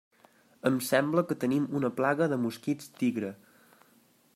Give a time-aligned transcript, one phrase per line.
[0.69, 3.33] Em sembla que tenim una plaga de mosquits tigre.